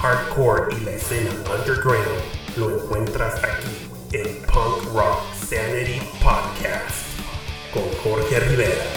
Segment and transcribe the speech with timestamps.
[0.00, 2.06] hardcore y la escena underground
[2.56, 7.06] lo encuentras aquí en Punk Rock Sanity Podcast
[7.74, 8.89] con Jorge Rivera.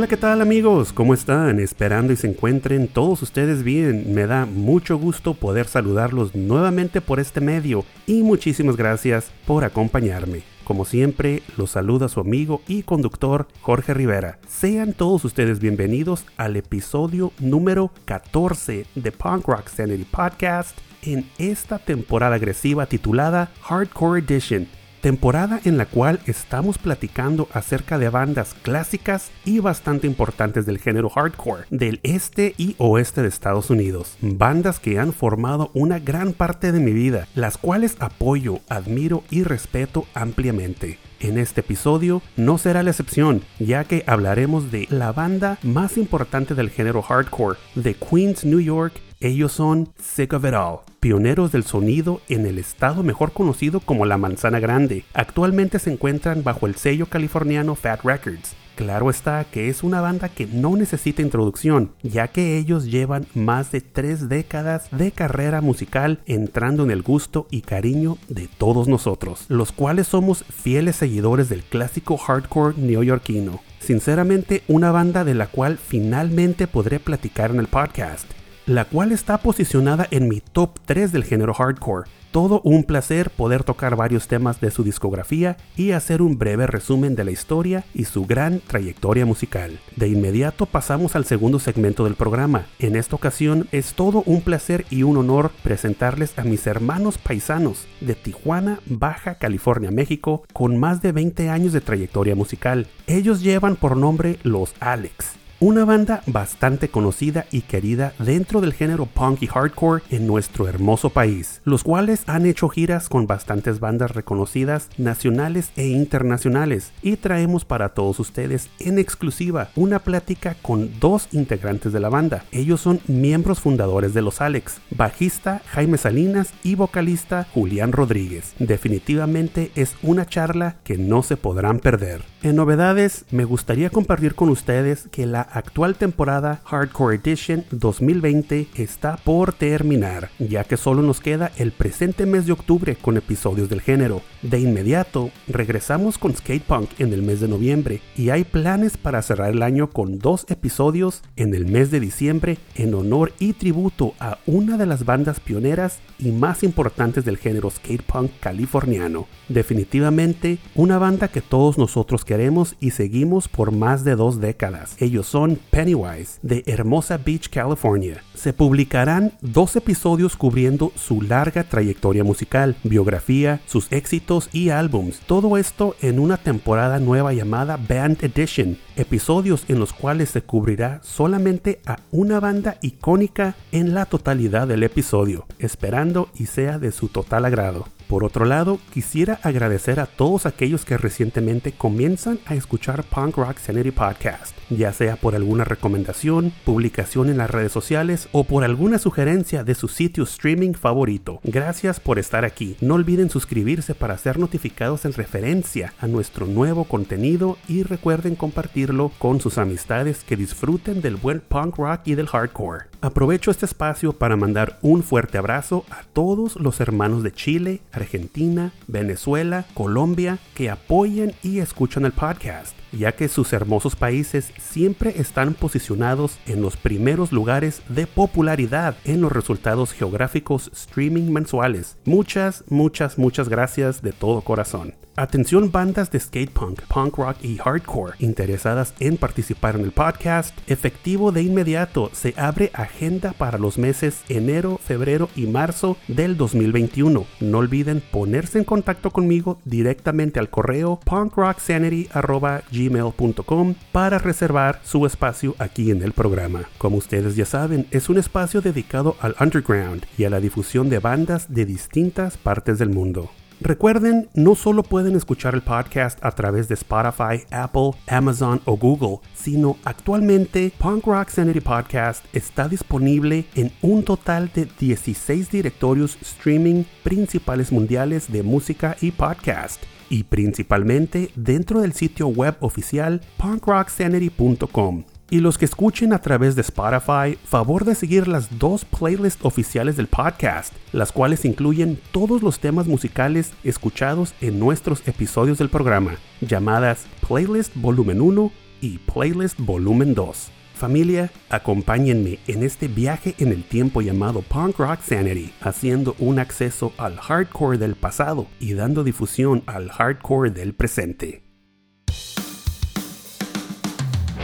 [0.00, 0.94] Hola, ¿qué tal amigos?
[0.94, 1.60] ¿Cómo están?
[1.60, 4.14] Esperando y se encuentren todos ustedes bien.
[4.14, 10.40] Me da mucho gusto poder saludarlos nuevamente por este medio y muchísimas gracias por acompañarme.
[10.64, 14.38] Como siempre, los saluda su amigo y conductor Jorge Rivera.
[14.48, 21.78] Sean todos ustedes bienvenidos al episodio número 14 de Punk Rock Sanity Podcast en esta
[21.78, 29.30] temporada agresiva titulada Hardcore Edition temporada en la cual estamos platicando acerca de bandas clásicas
[29.44, 34.16] y bastante importantes del género hardcore del este y oeste de Estados Unidos.
[34.20, 39.42] Bandas que han formado una gran parte de mi vida, las cuales apoyo, admiro y
[39.42, 40.98] respeto ampliamente.
[41.20, 46.54] En este episodio no será la excepción, ya que hablaremos de la banda más importante
[46.54, 48.94] del género hardcore, de Queens, New York.
[49.22, 54.06] Ellos son Sick of It All, pioneros del sonido en el estado mejor conocido como
[54.06, 55.04] la Manzana Grande.
[55.12, 58.56] Actualmente se encuentran bajo el sello californiano Fat Records.
[58.76, 63.70] Claro está que es una banda que no necesita introducción, ya que ellos llevan más
[63.72, 69.44] de tres décadas de carrera musical entrando en el gusto y cariño de todos nosotros,
[69.48, 73.60] los cuales somos fieles seguidores del clásico hardcore neoyorquino.
[73.80, 78.30] Sinceramente, una banda de la cual finalmente podré platicar en el podcast,
[78.66, 83.64] la cual está posicionada en mi top 3 del género hardcore todo un placer poder
[83.64, 88.04] tocar varios temas de su discografía y hacer un breve resumen de la historia y
[88.04, 89.78] su gran trayectoria musical.
[89.96, 92.66] De inmediato pasamos al segundo segmento del programa.
[92.78, 97.86] En esta ocasión es todo un placer y un honor presentarles a mis hermanos paisanos
[98.00, 102.86] de Tijuana, Baja California, México, con más de 20 años de trayectoria musical.
[103.06, 109.04] Ellos llevan por nombre Los Alex una banda bastante conocida y querida dentro del género
[109.04, 114.12] punk y hardcore en nuestro hermoso país, los cuales han hecho giras con bastantes bandas
[114.12, 121.28] reconocidas nacionales e internacionales y traemos para todos ustedes en exclusiva una plática con dos
[121.32, 122.44] integrantes de la banda.
[122.52, 128.54] Ellos son miembros fundadores de Los Alex, bajista Jaime Salinas y vocalista Julián Rodríguez.
[128.58, 132.22] Definitivamente es una charla que no se podrán perder.
[132.42, 139.16] En novedades, me gustaría compartir con ustedes que la actual temporada Hardcore Edition 2020 está
[139.16, 143.80] por terminar, ya que solo nos queda el presente mes de octubre con episodios del
[143.80, 144.22] género.
[144.42, 149.22] De inmediato, regresamos con Skate Punk en el mes de noviembre y hay planes para
[149.22, 154.14] cerrar el año con dos episodios en el mes de diciembre en honor y tributo
[154.20, 159.26] a una de las bandas pioneras y más importantes del género skate punk californiano.
[159.48, 164.96] Definitivamente una banda que todos nosotros queremos y seguimos por más de dos décadas.
[164.98, 165.39] Ellos son
[165.70, 168.22] Pennywise de Hermosa Beach, California.
[168.34, 175.20] Se publicarán dos episodios cubriendo su larga trayectoria musical, biografía, sus éxitos y álbums.
[175.20, 181.00] Todo esto en una temporada nueva llamada Band Edition, episodios en los cuales se cubrirá
[181.02, 187.08] solamente a una banda icónica en la totalidad del episodio, esperando y sea de su
[187.08, 187.86] total agrado.
[188.10, 193.58] Por otro lado, quisiera agradecer a todos aquellos que recientemente comienzan a escuchar Punk Rock
[193.58, 198.98] Sanity Podcast, ya sea por alguna recomendación, publicación en las redes sociales o por alguna
[198.98, 201.38] sugerencia de su sitio streaming favorito.
[201.44, 202.76] Gracias por estar aquí.
[202.80, 209.12] No olviden suscribirse para ser notificados en referencia a nuestro nuevo contenido y recuerden compartirlo
[209.20, 212.89] con sus amistades que disfruten del buen punk rock y del hardcore.
[213.02, 218.74] Aprovecho este espacio para mandar un fuerte abrazo a todos los hermanos de Chile, Argentina,
[218.88, 225.54] Venezuela, Colombia que apoyan y escuchan el podcast, ya que sus hermosos países siempre están
[225.54, 231.96] posicionados en los primeros lugares de popularidad en los resultados geográficos streaming mensuales.
[232.04, 234.92] Muchas, muchas, muchas gracias de todo corazón.
[235.20, 240.58] Atención bandas de skate punk, punk rock y hardcore interesadas en participar en el podcast.
[240.66, 247.26] Efectivo de inmediato se abre agenda para los meses enero, febrero y marzo del 2021.
[247.40, 255.90] No olviden ponerse en contacto conmigo directamente al correo punkrocksanity.gmail.com para reservar su espacio aquí
[255.90, 256.62] en el programa.
[256.78, 260.98] Como ustedes ya saben, es un espacio dedicado al underground y a la difusión de
[260.98, 263.30] bandas de distintas partes del mundo.
[263.62, 269.18] Recuerden, no solo pueden escuchar el podcast a través de Spotify, Apple, Amazon o Google,
[269.34, 276.84] sino actualmente Punk Rock Sanity Podcast está disponible en un total de 16 directorios streaming
[277.02, 285.04] principales mundiales de música y podcast, y principalmente dentro del sitio web oficial punkrocksanity.com.
[285.32, 289.96] Y los que escuchen a través de Spotify, favor de seguir las dos playlists oficiales
[289.96, 296.16] del podcast, las cuales incluyen todos los temas musicales escuchados en nuestros episodios del programa,
[296.40, 298.50] llamadas Playlist Volumen 1
[298.80, 300.50] y Playlist Volumen 2.
[300.74, 306.92] Familia, acompáñenme en este viaje en el tiempo llamado Punk Rock Sanity, haciendo un acceso
[306.98, 311.49] al hardcore del pasado y dando difusión al hardcore del presente.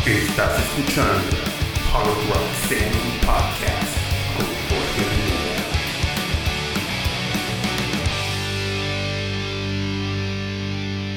[0.06, 1.36] Estás escuchando
[1.90, 2.46] Punk Rock
[3.26, 3.96] Podcast
[4.36, 4.46] con.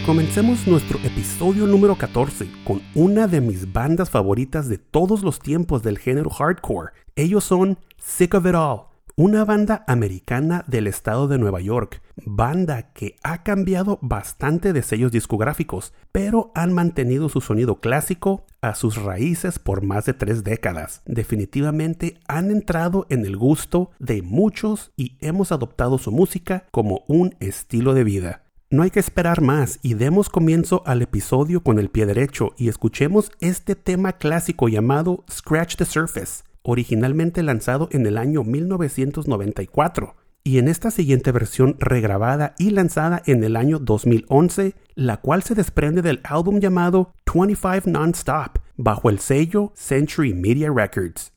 [0.08, 5.84] Comencemos nuestro episodio número 14 con una de mis bandas favoritas de todos los tiempos
[5.84, 6.92] del género hardcore.
[7.16, 8.89] Ellos son Sick of It All,
[9.20, 15.12] una banda americana del estado de Nueva York, banda que ha cambiado bastante de sellos
[15.12, 21.02] discográficos, pero han mantenido su sonido clásico a sus raíces por más de tres décadas.
[21.06, 27.36] Definitivamente han entrado en el gusto de muchos y hemos adoptado su música como un
[27.42, 28.44] estilo de vida.
[28.72, 32.70] No hay que esperar más y demos comienzo al episodio con el pie derecho y
[32.70, 40.58] escuchemos este tema clásico llamado Scratch the Surface, originalmente lanzado en el año 1994 y
[40.60, 46.02] en esta siguiente versión regrabada y lanzada en el año 2011, la cual se desprende
[46.02, 51.34] del álbum llamado 25 Nonstop bajo el sello Century Media Records.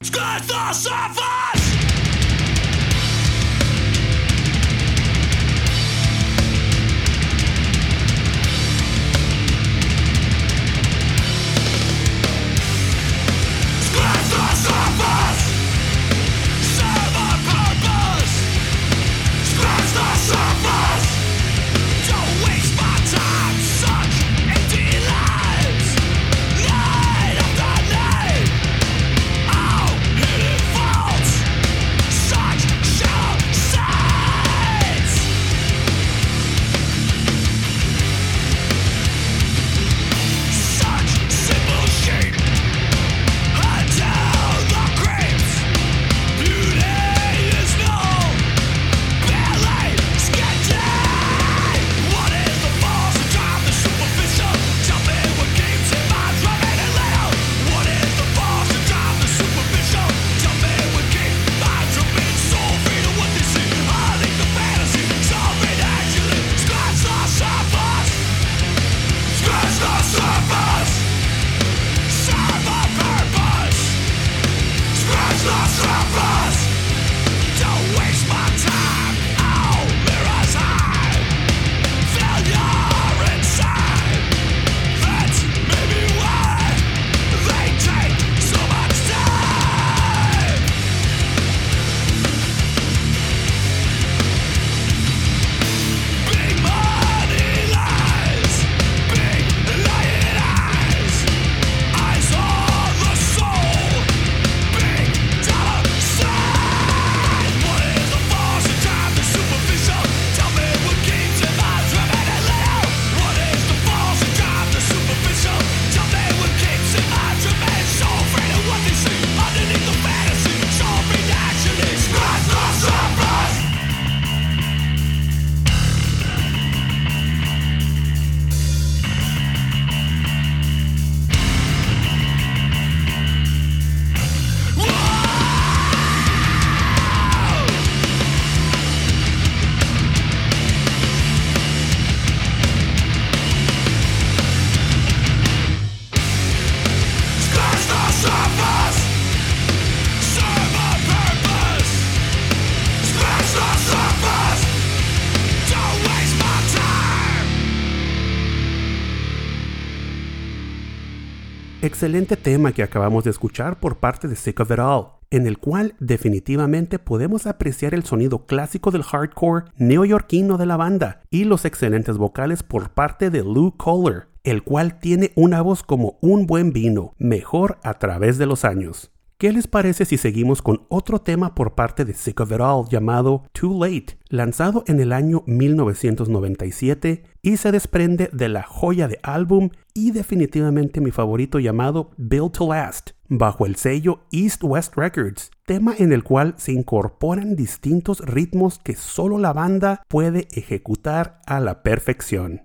[162.03, 165.59] Excelente tema que acabamos de escuchar por parte de Sick of It All, en el
[165.59, 171.65] cual definitivamente podemos apreciar el sonido clásico del hardcore neoyorquino de la banda y los
[171.65, 176.73] excelentes vocales por parte de Lou Kohler, el cual tiene una voz como un buen
[176.73, 179.13] vino, mejor a través de los años.
[179.39, 182.89] ¿Qué les parece si seguimos con otro tema por parte de Sick of It All
[182.89, 189.19] llamado Too Late, lanzado en el año 1997 y se desprende de la joya de
[189.22, 195.51] álbum y definitivamente mi favorito llamado Built to Last, bajo el sello East West Records,
[195.67, 201.58] tema en el cual se incorporan distintos ritmos que solo la banda puede ejecutar a
[201.58, 202.63] la perfección.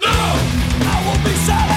[0.00, 1.69] No,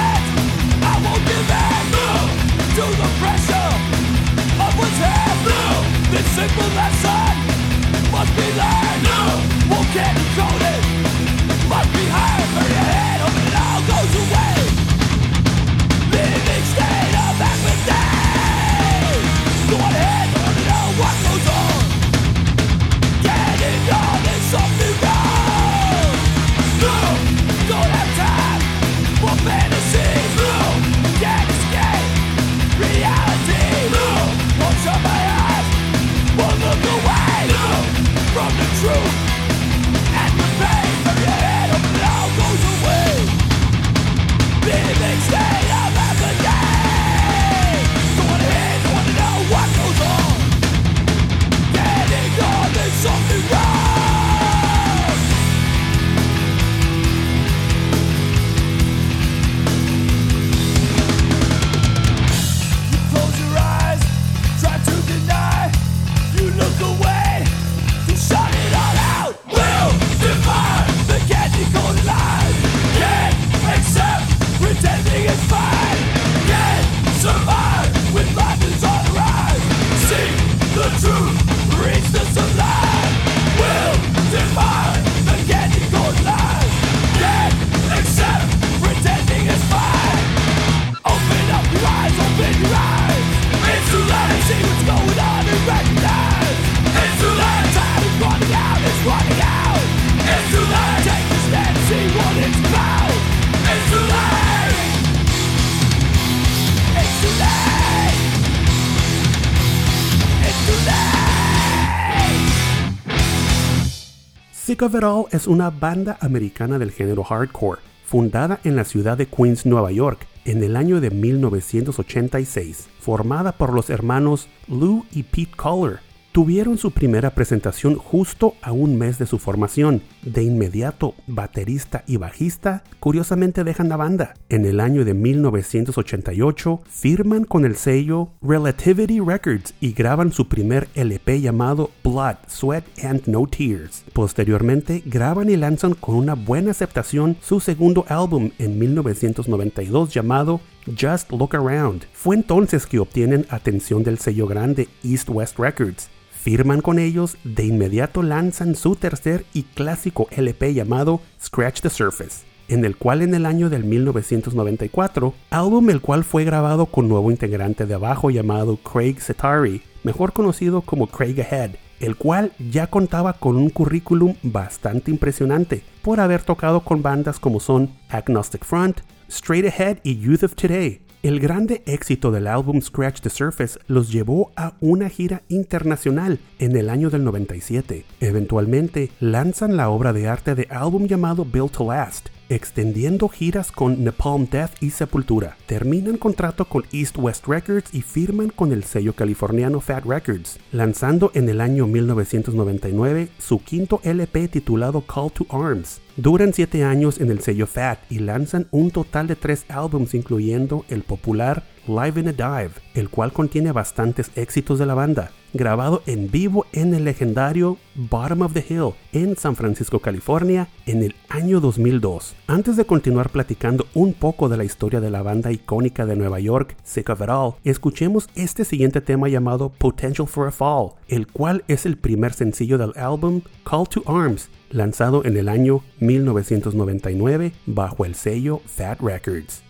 [114.83, 119.17] Sick of It All es una banda americana del género hardcore, fundada en la ciudad
[119.17, 125.23] de Queens, Nueva York, en el año de 1986, formada por los hermanos Lou y
[125.23, 126.01] Pete Collar.
[126.33, 130.01] Tuvieron su primera presentación justo a un mes de su formación.
[130.23, 134.33] De inmediato, baterista y bajista curiosamente dejan la banda.
[134.49, 140.87] En el año de 1988 firman con el sello Relativity Records y graban su primer
[140.95, 144.03] LP llamado Blood, Sweat and No Tears.
[144.11, 150.61] Posteriormente graban y lanzan con una buena aceptación su segundo álbum en 1992 llamado
[150.99, 152.05] Just Look Around.
[152.11, 156.09] Fue entonces que obtienen atención del sello grande East West Records.
[156.43, 162.43] Firman con ellos, de inmediato lanzan su tercer y clásico LP llamado Scratch the Surface,
[162.67, 167.31] en el cual en el año del 1994, álbum el cual fue grabado con nuevo
[167.31, 173.31] integrante de abajo llamado Craig Setari, mejor conocido como Craig Ahead, el cual ya contaba
[173.31, 179.67] con un currículum bastante impresionante por haber tocado con bandas como son Agnostic Front, Straight
[179.67, 181.03] Ahead y Youth of Today.
[181.23, 186.75] El grande éxito del álbum Scratch the Surface los llevó a una gira internacional en
[186.75, 188.03] el año del 97.
[188.19, 194.03] Eventualmente lanzan la obra de arte de álbum llamado Built to Last, extendiendo giras con
[194.03, 195.57] Napalm Death y Sepultura.
[195.65, 201.31] Terminan contrato con East West Records y firman con el sello californiano Fat Records, lanzando
[201.33, 206.01] en el año 1999 su quinto LP titulado Call to Arms.
[206.15, 210.85] Duran siete años en el sello Fat y lanzan un total de tres álbums incluyendo
[210.89, 216.01] el popular Live in a Dive, el cual contiene bastantes éxitos de la banda, grabado
[216.05, 221.15] en vivo en el legendario Bottom of the Hill en San Francisco, California, en el
[221.29, 222.35] año 2002.
[222.47, 226.39] Antes de continuar platicando un poco de la historia de la banda icónica de Nueva
[226.39, 231.27] York, Sick of It All, escuchemos este siguiente tema llamado Potential for a Fall, el
[231.27, 237.53] cual es el primer sencillo del álbum Call to Arms, lanzado en el año 1999
[237.65, 239.63] bajo el sello Fat Records.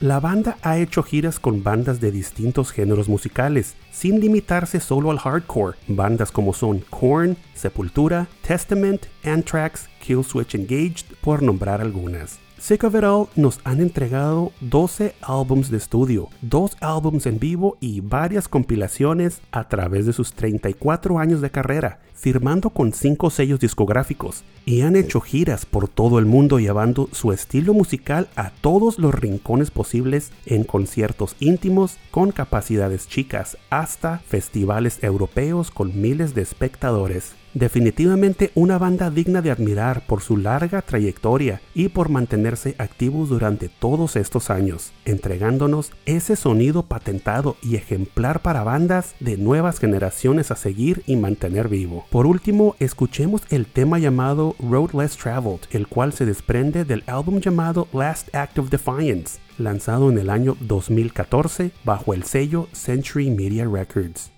[0.00, 5.18] La banda ha hecho giras con bandas de distintos géneros musicales, sin limitarse solo al
[5.18, 5.76] hardcore.
[5.88, 12.38] Bandas como son Korn, Sepultura, Testament, Anthrax, Killswitch Engaged, por nombrar algunas.
[12.58, 17.78] Sick of It All nos han entregado 12 álbums de estudio, 2 álbums en vivo
[17.80, 23.60] y varias compilaciones a través de sus 34 años de carrera, firmando con 5 sellos
[23.60, 28.98] discográficos, y han hecho giras por todo el mundo llevando su estilo musical a todos
[28.98, 36.42] los rincones posibles en conciertos íntimos con capacidades chicas hasta festivales europeos con miles de
[36.42, 37.34] espectadores.
[37.58, 43.68] Definitivamente una banda digna de admirar por su larga trayectoria y por mantenerse activos durante
[43.68, 50.54] todos estos años, entregándonos ese sonido patentado y ejemplar para bandas de nuevas generaciones a
[50.54, 52.06] seguir y mantener vivo.
[52.10, 57.40] Por último, escuchemos el tema llamado Road Less Traveled, el cual se desprende del álbum
[57.40, 63.66] llamado Last Act of Defiance, lanzado en el año 2014 bajo el sello Century Media
[63.66, 64.30] Records.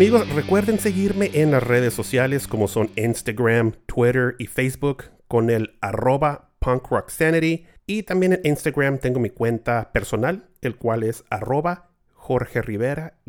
[0.00, 5.76] Amigos, recuerden seguirme en las redes sociales como son Instagram, Twitter y Facebook con el
[5.82, 12.62] arroba punkrocksanity y también en Instagram tengo mi cuenta personal, el cual es arroba Jorge
[12.62, 13.20] Rivera-PRS.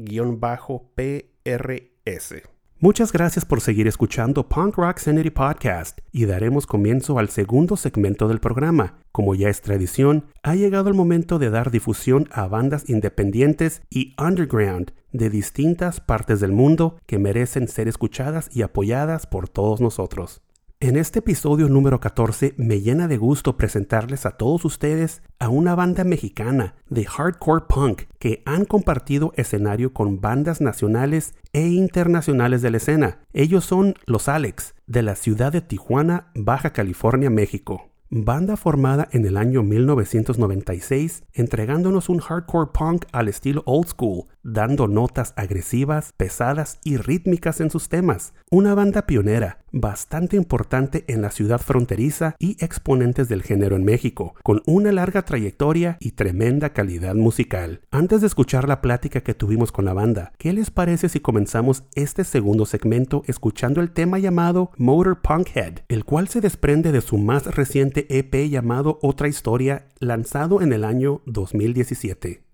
[2.83, 8.27] Muchas gracias por seguir escuchando Punk Rock Sanity Podcast y daremos comienzo al segundo segmento
[8.27, 8.95] del programa.
[9.11, 14.15] Como ya es tradición, ha llegado el momento de dar difusión a bandas independientes y
[14.19, 20.41] underground de distintas partes del mundo que merecen ser escuchadas y apoyadas por todos nosotros.
[20.83, 25.75] En este episodio número 14 me llena de gusto presentarles a todos ustedes a una
[25.75, 32.71] banda mexicana de hardcore punk que han compartido escenario con bandas nacionales e internacionales de
[32.71, 33.19] la escena.
[33.31, 37.90] Ellos son Los Alex, de la ciudad de Tijuana, Baja California, México.
[38.13, 44.89] Banda formada en el año 1996, entregándonos un hardcore punk al estilo old school, dando
[44.89, 48.33] notas agresivas, pesadas y rítmicas en sus temas.
[48.49, 54.35] Una banda pionera, bastante importante en la ciudad fronteriza y exponentes del género en México,
[54.43, 57.79] con una larga trayectoria y tremenda calidad musical.
[57.91, 61.83] Antes de escuchar la plática que tuvimos con la banda, ¿qué les parece si comenzamos
[61.95, 67.17] este segundo segmento escuchando el tema llamado Motor Punkhead, el cual se desprende de su
[67.17, 72.50] más reciente EP llamado Otra Historia, lanzado en el año 2017?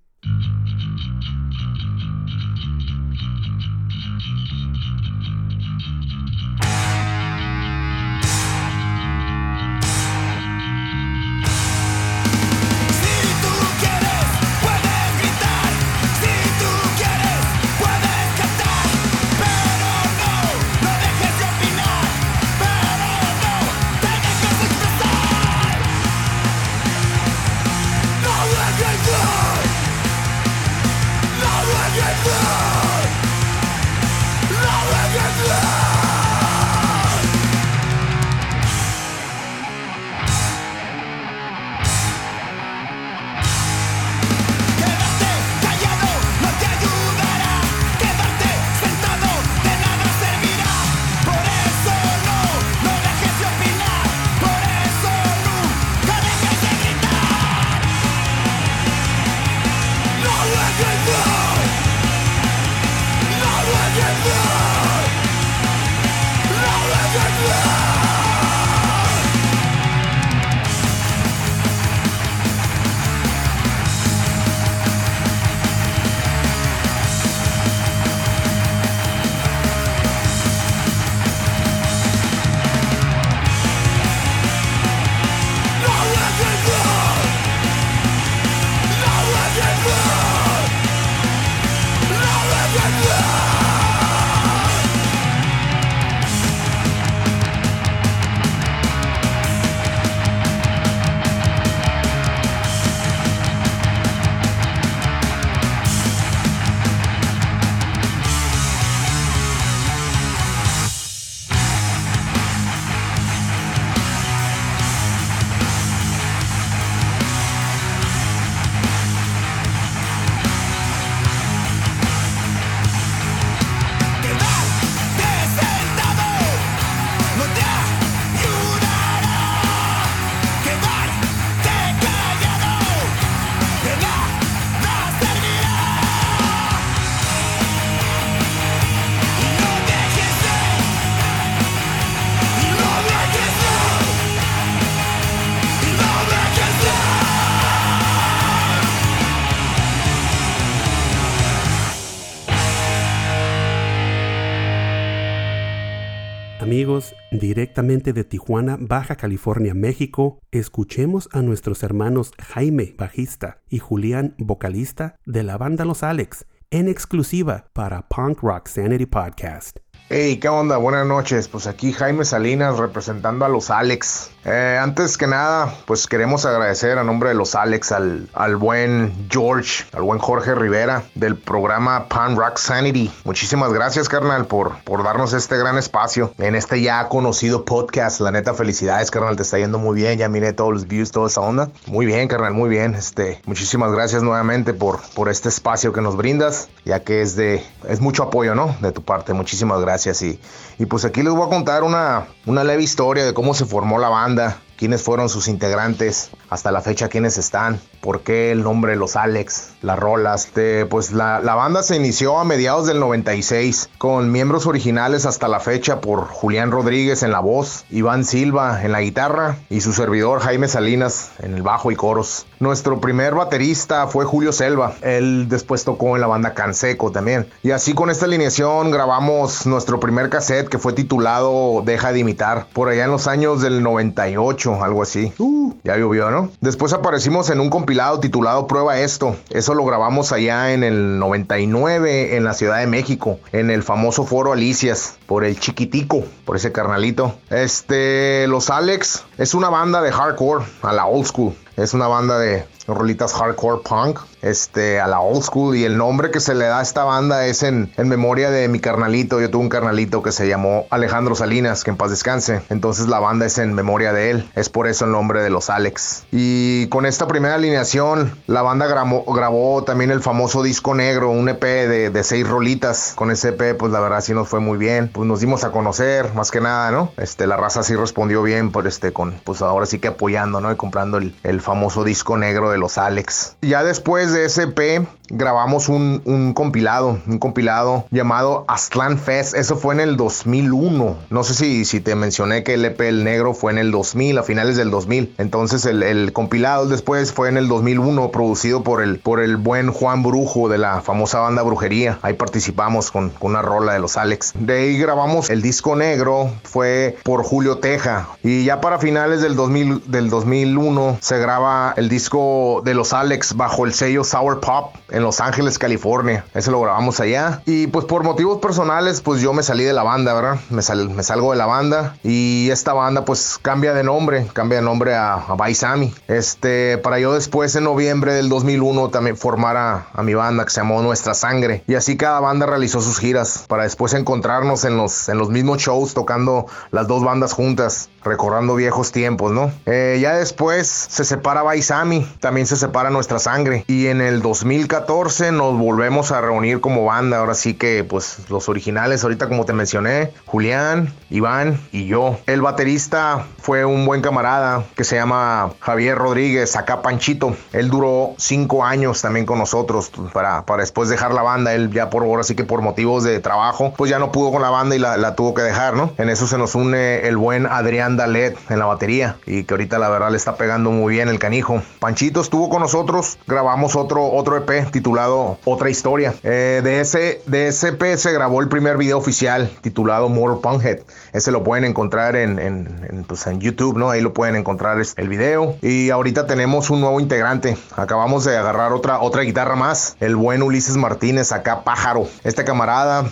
[156.68, 164.36] Amigos, directamente de Tijuana, Baja California, México, escuchemos a nuestros hermanos Jaime, bajista, y Julián,
[164.38, 169.78] vocalista, de la banda Los Alex, en exclusiva para Punk Rock Sanity Podcast.
[170.10, 170.78] Hey, ¿qué onda?
[170.78, 171.50] Buenas noches.
[171.50, 174.30] Pues aquí Jaime Salinas representando a los Alex.
[174.46, 179.28] Eh, antes que nada, pues queremos agradecer a nombre de los Alex al, al buen
[179.30, 183.12] George, al buen Jorge Rivera del programa Pan Rock Sanity.
[183.26, 188.22] Muchísimas gracias, carnal, por, por darnos este gran espacio en este ya conocido podcast.
[188.22, 190.18] La neta, felicidades, carnal, te está yendo muy bien.
[190.18, 191.70] Ya miré todos los views, toda esa onda.
[191.86, 192.96] Muy bien, carnal, muy bien.
[192.96, 197.62] Este, muchísimas gracias nuevamente por, por este espacio que nos brindas, ya que es de,
[197.90, 198.74] es mucho apoyo, ¿no?
[198.80, 199.34] De tu parte.
[199.34, 199.97] Muchísimas gracias.
[200.06, 200.40] Y,
[200.78, 204.00] y pues aquí les voy a contar una, una leve historia de cómo se formó
[204.00, 206.30] la banda, quiénes fueron sus integrantes.
[206.50, 210.50] Hasta la fecha quiénes están, por qué el nombre los Alex, las rolas.
[210.90, 215.60] Pues la, la banda se inició a mediados del 96 con miembros originales hasta la
[215.60, 220.40] fecha por Julián Rodríguez en la voz, Iván Silva en la guitarra y su servidor
[220.40, 222.46] Jaime Salinas en el bajo y coros.
[222.60, 227.48] Nuestro primer baterista fue Julio Selva, él después tocó en la banda Canseco también.
[227.64, 232.68] Y así con esta alineación grabamos nuestro primer cassette que fue titulado Deja de imitar,
[232.74, 235.34] por allá en los años del 98, algo así.
[235.38, 236.37] Uh, ya llovió, ¿no?
[236.62, 239.36] Después aparecimos en un compilado titulado Prueba esto.
[239.50, 244.26] Eso lo grabamos allá en el 99 en la Ciudad de México, en el famoso
[244.26, 247.36] foro Alicias, por el chiquitico, por ese carnalito.
[247.50, 251.54] Este, los Alex es una banda de hardcore a la old school.
[251.76, 255.76] Es una banda de rolitas hardcore punk, este, a la old school.
[255.76, 258.68] Y el nombre que se le da a esta banda es en, en, memoria de
[258.68, 259.40] mi carnalito.
[259.42, 262.62] Yo tuve un carnalito que se llamó Alejandro Salinas, que en paz descanse.
[262.70, 264.50] Entonces la banda es en memoria de él.
[264.56, 266.26] Es por eso el nombre de los Alex.
[266.32, 271.50] Y con esta primera alineación, la banda grabó, grabó también el famoso disco negro, un
[271.50, 273.14] EP de, de, seis rolitas.
[273.16, 275.10] Con ese EP, pues la verdad sí nos fue muy bien.
[275.12, 277.12] Pues nos dimos a conocer, más que nada, ¿no?
[277.18, 280.72] Este, la raza sí respondió bien, por este, con, pues ahora sí que apoyando, ¿no?
[280.72, 283.56] Y comprando el, el famoso disco negro de los Alex.
[283.62, 289.56] Ya después de ese EP grabamos un, un, compilado, un compilado llamado Aztlán Fest.
[289.56, 291.18] Eso fue en el 2001.
[291.30, 294.38] No sé si, si te mencioné que el EP El Negro fue en el 2000,
[294.38, 295.36] a finales del 2000.
[295.38, 299.92] Entonces el, el compilado después fue en el 2001, producido por el, por el buen
[299.92, 302.20] Juan Brujo de la famosa banda Brujería.
[302.22, 304.54] Ahí participamos con, con una rola de los Alex.
[304.56, 308.30] De ahí grabamos el disco negro, fue por Julio Teja.
[308.44, 313.56] Y ya para finales del, 2000, del 2001 se graba el disco de los Alex
[313.56, 316.46] bajo el sello Sour Pop en Los Ángeles, California.
[316.54, 317.62] Ese lo grabamos allá.
[317.66, 320.60] Y pues por motivos personales, pues yo me salí de la banda, ¿verdad?
[320.70, 322.16] Me, sal, me salgo de la banda.
[322.24, 326.14] Y esta banda pues cambia de nombre, cambia de nombre a, a Baisami.
[326.28, 330.72] Este, para yo después en noviembre del 2001 también formar a, a, mi banda que
[330.72, 331.84] se llamó Nuestra Sangre.
[331.88, 335.80] Y así cada banda realizó sus giras para después encontrarnos en los, en los mismos
[335.80, 339.72] shows tocando las dos bandas juntas, recordando viejos tiempos, ¿no?
[339.86, 343.86] Eh, ya después se separa Baisami, también se separa Nuestra Sangre.
[343.88, 347.38] Y en el 2014 nos volvemos a reunir como banda.
[347.38, 352.40] Ahora sí que, pues, los originales, ahorita como te mencioné, Julián, Iván y yo.
[352.46, 357.56] El baterista fue un buen camarada que se llama Javier Rodríguez, acá Panchito.
[357.74, 361.74] Él duró cinco años también con nosotros para, para después dejar la banda.
[361.74, 364.62] Él ya por ahora sí que por motivos de trabajo, pues ya no pudo con
[364.62, 366.14] la banda y la, la tuvo que dejar, ¿no?
[366.18, 370.00] En eso se nos une el buen Adrián Dalet en la batería y que ahorita
[370.00, 371.82] la verdad le está pegando muy bien el canijo.
[372.00, 376.34] Panchito estuvo con nosotros, grabamos otro, otro EP titulado Otra Historia.
[376.44, 381.00] Eh, de, ese, de ese EP se grabó el primer video oficial titulado More Punkhead.
[381.34, 384.10] Ese lo pueden encontrar en, en, en, pues en YouTube, ¿no?
[384.10, 385.76] Ahí lo pueden encontrar el video.
[385.82, 387.78] Y ahorita tenemos un nuevo integrante.
[387.96, 390.16] Acabamos de agarrar otra, otra guitarra más.
[390.20, 392.28] El buen Ulises Martínez, acá pájaro.
[392.44, 393.26] Este camarada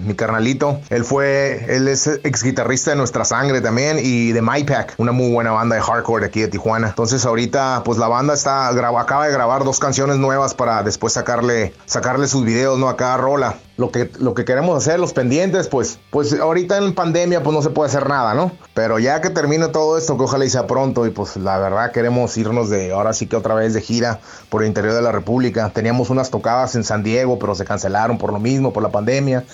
[0.00, 0.80] mi carnalito.
[0.90, 5.32] Él fue, él es ex guitarrista de Nuestra Sangre también y de MyPack, una muy
[5.32, 6.88] buena banda de hardcore de aquí de Tijuana.
[6.88, 11.12] Entonces ahorita, pues la banda está, graba, acaba de grabar dos canciones nuevas para después
[11.12, 12.88] sacarle, sacarle sus videos, ¿no?
[12.88, 13.56] A cada rola.
[13.76, 17.60] Lo que, lo que queremos hacer, los pendientes, pues, pues ahorita en pandemia, pues no
[17.60, 18.52] se puede hacer nada, ¿no?
[18.72, 21.90] Pero ya que termine todo esto, que ojalá y sea pronto, y pues la verdad
[21.90, 25.10] queremos irnos de, ahora sí que otra vez de gira por el interior de la
[25.10, 25.70] República.
[25.70, 29.44] Teníamos unas tocadas en San Diego, pero se cancelaron por lo mismo, por la pandemia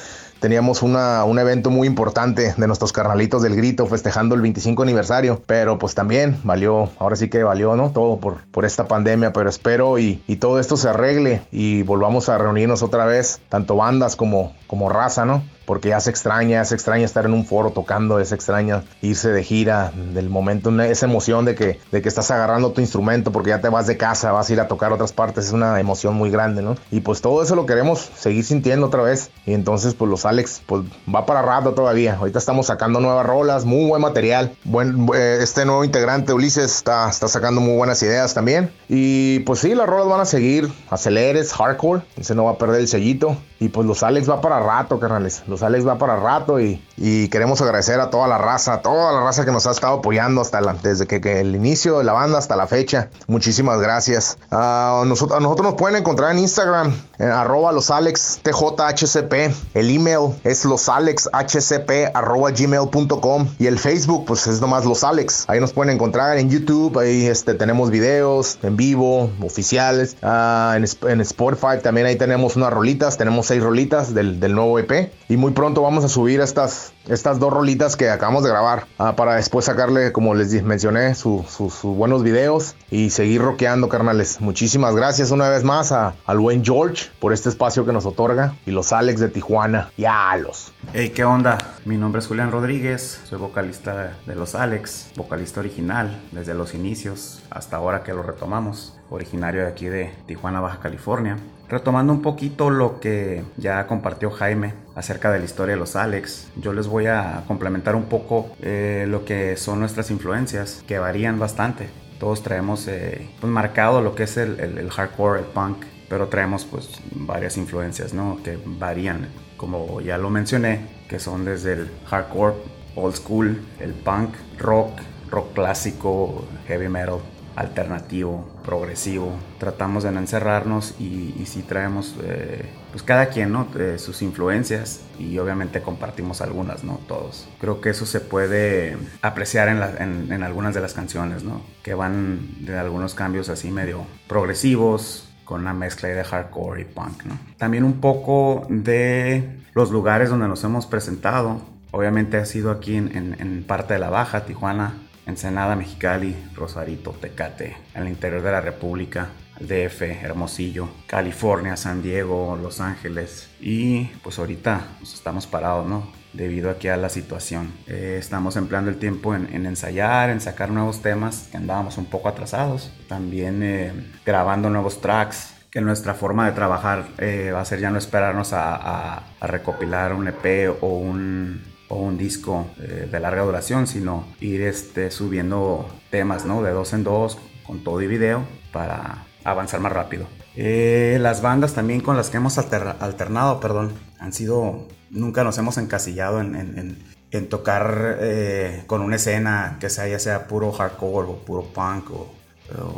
[0.41, 5.43] teníamos una, un evento muy importante de nuestros carnalitos del grito festejando el 25 aniversario,
[5.47, 7.91] pero pues también valió, ahora sí que valió, ¿no?
[7.91, 12.29] Todo por, por esta pandemia, pero espero y, y todo esto se arregle y volvamos
[12.29, 15.43] a reunirnos otra vez, tanto bandas como, como raza, ¿no?
[15.71, 19.45] porque ya se extraña, se extraña estar en un foro tocando, se extraña irse de
[19.45, 23.61] gira, del momento, esa emoción de que, de que estás agarrando tu instrumento porque ya
[23.61, 26.29] te vas de casa, vas a ir a tocar otras partes, es una emoción muy
[26.29, 26.75] grande, ¿no?
[26.91, 29.31] Y pues todo eso lo queremos seguir sintiendo otra vez.
[29.47, 30.83] Y entonces pues los Alex pues
[31.15, 32.17] va para rato todavía.
[32.17, 34.51] Ahorita estamos sacando nuevas rolas, muy buen material.
[34.65, 38.73] Buen, este nuevo integrante Ulises está, está sacando muy buenas ideas también.
[38.89, 42.81] Y pues sí, las rolas van a seguir, aceleres, hardcore, ese no va a perder
[42.81, 43.37] el sellito.
[43.61, 45.45] Y pues los Alex va para rato, carnales.
[45.47, 49.23] Los Alex va para rato y, y, queremos agradecer a toda la raza, toda la
[49.23, 52.15] raza que nos ha estado apoyando hasta la, desde que, que, el inicio de la
[52.15, 53.11] banda hasta la fecha.
[53.27, 54.39] Muchísimas gracias.
[54.51, 59.35] Uh, nosotros, a nosotros nos pueden encontrar en Instagram, en arroba los Alex TJHCP.
[59.75, 65.45] El email es losalexhcp.gmail.com y el Facebook pues es nomás Los Alex.
[65.49, 70.17] Ahí nos pueden encontrar en YouTube, ahí este, tenemos videos en vivo, oficiales.
[70.23, 74.79] Ah, en, en Spotify también ahí tenemos unas rolitas, tenemos seis rolitas del, del nuevo
[74.79, 75.13] EP.
[75.29, 79.17] Y muy pronto vamos a subir estas, estas dos rolitas que acabamos de grabar ah,
[79.17, 84.41] para después sacarle, como les mencioné, su- su- sus buenos videos y seguir rockeando, carnales.
[84.41, 88.55] Muchísimas gracias una vez más a, al buen George por este espacio que nos otorga
[88.67, 89.91] y los Alex de Tijuana.
[89.97, 90.73] Ya los.
[90.93, 91.59] Hey, ¿qué onda?
[91.85, 97.43] Mi nombre es Julián Rodríguez, soy vocalista de Los Alex, vocalista original desde los inicios
[97.51, 101.37] hasta ahora que lo retomamos, originario de aquí de Tijuana, Baja California.
[101.71, 106.49] Retomando un poquito lo que ya compartió Jaime acerca de la historia de Los Alex,
[106.57, 111.39] yo les voy a complementar un poco eh, lo que son nuestras influencias, que varían
[111.39, 111.89] bastante.
[112.19, 116.27] Todos traemos eh, pues, marcado lo que es el, el- el hardcore, el punk, pero
[116.27, 118.41] traemos pues varias influencias, ¿no?
[118.43, 122.55] Que varían, como ya lo mencioné, que son desde el hardcore,
[122.97, 124.99] old school, el punk, rock,
[125.31, 127.19] rock clásico, heavy metal,
[127.61, 129.33] alternativo, progresivo.
[129.59, 133.69] Tratamos de no encerrarnos y, y sí traemos, eh, pues cada quien, ¿no?
[133.79, 136.99] Eh, sus influencias y obviamente compartimos algunas, ¿no?
[137.07, 137.49] Todos.
[137.61, 141.63] Creo que eso se puede apreciar en, algunas de las canciones, ¿no?
[141.83, 147.25] Que van de algunos cambios así medio progresivos, con una mezcla de hardcore y punk,
[147.25, 147.39] ¿no?
[147.59, 151.61] También un poco de los lugares donde nos hemos presentado.
[151.91, 154.95] Obviamente ha sido aquí en parte de la Baja, Tijuana,
[155.31, 162.81] Ensenada, Mexicali, Rosarito, Tecate, el interior de la República, DF, Hermosillo, California, San Diego, Los
[162.81, 163.49] Ángeles.
[163.61, 166.11] Y pues ahorita pues, estamos parados, ¿no?
[166.33, 167.73] Debido aquí a la situación.
[167.87, 172.07] Eh, estamos empleando el tiempo en, en ensayar, en sacar nuevos temas que andábamos un
[172.07, 172.91] poco atrasados.
[173.09, 173.93] También eh,
[174.25, 178.53] grabando nuevos tracks que nuestra forma de trabajar eh, va a ser ya no esperarnos
[178.53, 183.87] a, a- a recopilar un EP o un, o un disco eh, de larga duración,
[183.87, 186.63] sino ir este, subiendo temas ¿no?
[186.63, 190.27] de dos en dos con todo y video para avanzar más rápido.
[190.57, 195.59] Eh, las bandas también con las que hemos alter- alternado, perdón, han sido, nunca nos
[195.59, 196.99] hemos encasillado en, en-
[197.33, 202.11] en- tocar eh, con una escena que sea ya sea puro hardcore o puro punk
[202.11, 202.35] o,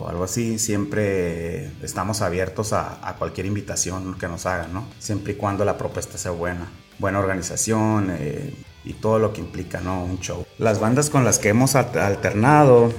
[0.08, 4.84] algo así, siempre estamos abiertos a, a cualquier invitación que nos hagan, ¿no?
[4.98, 6.66] Siempre y cuando la propuesta sea buena.
[6.98, 10.04] Buena organización eh, y todo lo que implica, ¿no?
[10.04, 10.44] Un show.
[10.58, 12.92] Las bandas con las que hemos al- alternado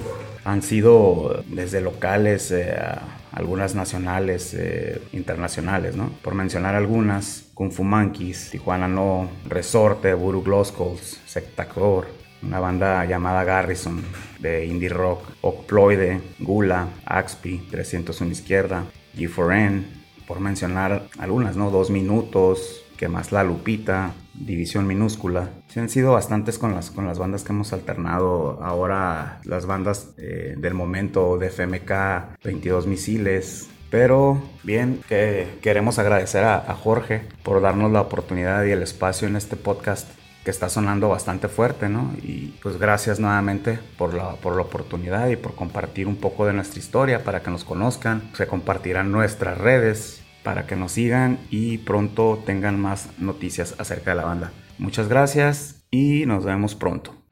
[0.44, 6.10] han sido desde locales eh, a algunas nacionales, eh, internacionales, ¿no?
[6.22, 12.06] Por mencionar algunas, Kung Fu Monkeys, Tijuana No, Resorte, Buru Gloskulls, Sectacor,
[12.42, 14.02] una banda llamada Garrison
[14.38, 18.84] de indie rock, Ocploide, Gula, Axpi, 301 Izquierda,
[19.16, 19.82] G4N,
[20.28, 21.70] por mencionar algunas, ¿no?
[21.70, 25.50] Dos Minutos, que más La Lupita, División Minúscula.
[25.68, 28.60] Sí han sido bastantes con las, con las bandas que hemos alternado.
[28.62, 36.44] Ahora las bandas eh, del momento de FMK, 22 Misiles, pero bien, que queremos agradecer
[36.44, 40.08] a, a Jorge por darnos la oportunidad y el espacio en este podcast
[40.44, 42.12] que está sonando bastante fuerte, ¿no?
[42.22, 46.52] Y pues gracias nuevamente por la, por la oportunidad y por compartir un poco de
[46.52, 48.30] nuestra historia para que nos conozcan.
[48.34, 54.16] Se compartirán nuestras redes para que nos sigan y pronto tengan más noticias acerca de
[54.16, 54.52] la banda.
[54.78, 57.23] Muchas gracias y nos vemos pronto.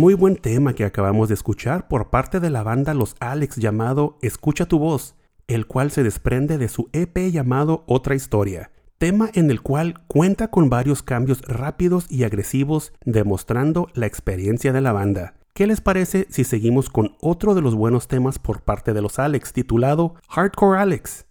[0.00, 4.16] Muy buen tema que acabamos de escuchar por parte de la banda Los Alex llamado
[4.22, 5.14] Escucha tu voz,
[5.46, 10.48] el cual se desprende de su EP llamado Otra Historia, tema en el cual cuenta
[10.48, 15.34] con varios cambios rápidos y agresivos demostrando la experiencia de la banda.
[15.52, 19.18] ¿Qué les parece si seguimos con otro de los buenos temas por parte de los
[19.18, 21.26] Alex titulado Hardcore Alex?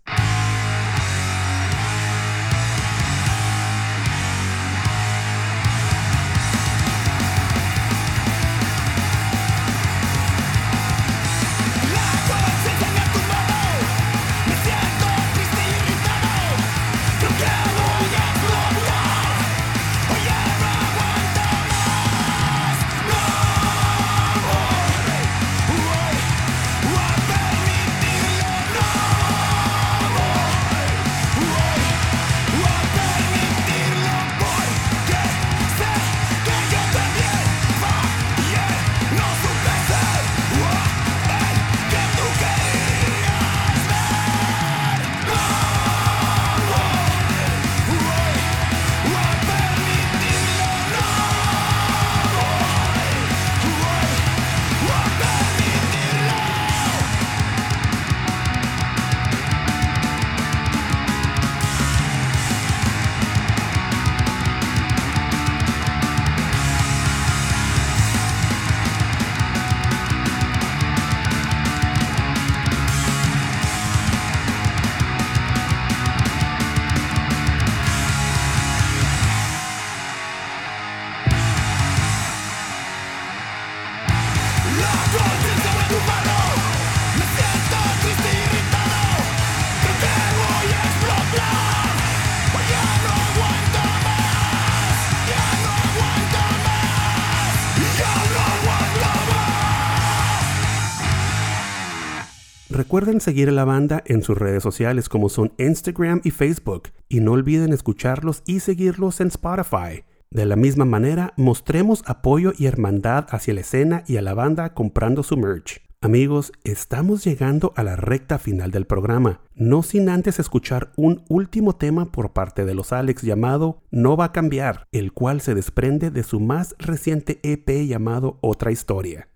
[102.99, 107.21] Recuerden seguir a la banda en sus redes sociales como son Instagram y Facebook y
[107.21, 110.03] no olviden escucharlos y seguirlos en Spotify.
[110.29, 114.73] De la misma manera, mostremos apoyo y hermandad hacia la escena y a la banda
[114.73, 115.81] comprando su merch.
[116.01, 121.77] Amigos, estamos llegando a la recta final del programa, no sin antes escuchar un último
[121.77, 126.11] tema por parte de los Alex llamado No va a cambiar, el cual se desprende
[126.11, 129.28] de su más reciente EP llamado Otra Historia.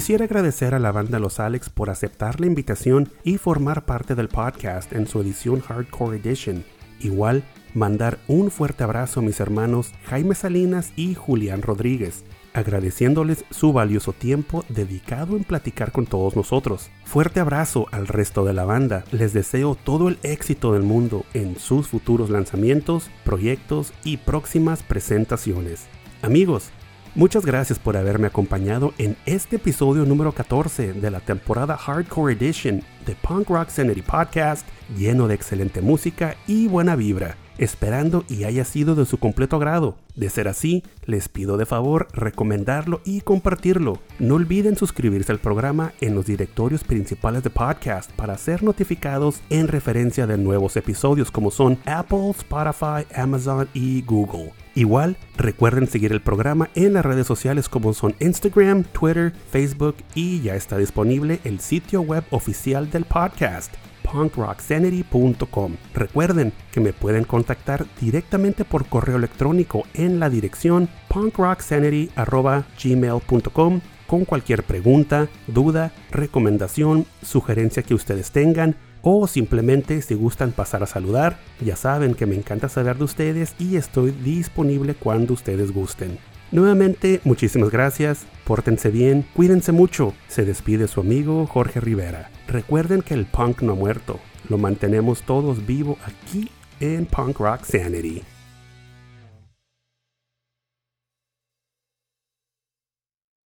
[0.00, 4.28] Quisiera agradecer a la banda Los Alex por aceptar la invitación y formar parte del
[4.28, 6.64] podcast en su edición Hardcore Edition.
[7.00, 7.44] Igual,
[7.74, 12.24] mandar un fuerte abrazo a mis hermanos Jaime Salinas y Julián Rodríguez,
[12.54, 16.90] agradeciéndoles su valioso tiempo dedicado en platicar con todos nosotros.
[17.04, 21.58] Fuerte abrazo al resto de la banda, les deseo todo el éxito del mundo en
[21.58, 25.88] sus futuros lanzamientos, proyectos y próximas presentaciones.
[26.22, 26.70] Amigos,
[27.16, 32.84] Muchas gracias por haberme acompañado en este episodio número 14 de la temporada Hardcore Edition
[33.04, 34.64] de Punk Rock Sanity Podcast,
[34.96, 37.36] lleno de excelente música y buena vibra.
[37.60, 39.96] Esperando y haya sido de su completo agrado.
[40.16, 44.00] De ser así, les pido de favor recomendarlo y compartirlo.
[44.18, 49.68] No olviden suscribirse al programa en los directorios principales de podcast para ser notificados en
[49.68, 54.52] referencia de nuevos episodios como son Apple, Spotify, Amazon y Google.
[54.74, 60.40] Igual, recuerden seguir el programa en las redes sociales como son Instagram, Twitter, Facebook y
[60.40, 63.74] ya está disponible el sitio web oficial del podcast
[64.12, 65.76] punkrocksanity.com.
[65.94, 74.62] Recuerden que me pueden contactar directamente por correo electrónico en la dirección punkrocksanity.gmail.com con cualquier
[74.64, 81.76] pregunta, duda, recomendación, sugerencia que ustedes tengan o simplemente si gustan pasar a saludar, ya
[81.76, 86.18] saben que me encanta saber de ustedes y estoy disponible cuando ustedes gusten.
[86.52, 90.14] Nuevamente, muchísimas gracias, pórtense bien, cuídense mucho.
[90.26, 92.30] Se despide su amigo Jorge Rivera.
[92.48, 97.64] Recuerden que el punk no ha muerto, lo mantenemos todos vivo aquí en Punk Rock
[97.64, 98.22] Sanity.